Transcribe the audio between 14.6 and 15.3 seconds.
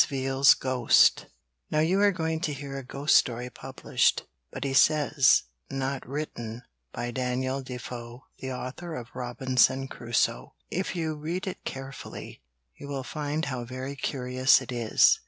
is.